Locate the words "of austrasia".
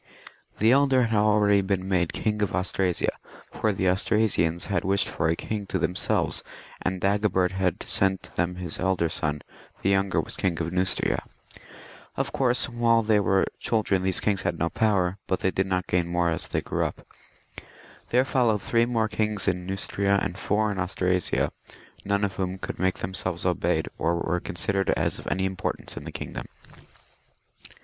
2.41-3.11